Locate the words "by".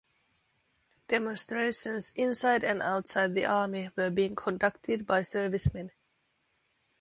5.05-5.21